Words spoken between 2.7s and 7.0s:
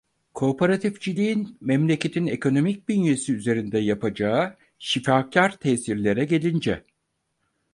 bünyesi üzerinde yapacağı şifakar tesirlere gelince…